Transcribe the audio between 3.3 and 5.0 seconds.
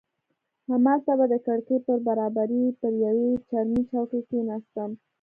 چرمي چوکۍ کښېناستم.